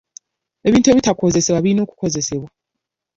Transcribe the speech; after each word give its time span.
Ebintu 0.67 0.87
ebitakozesebwa 0.89 1.63
birina 1.63 1.81
okukozesebwa. 1.83 2.49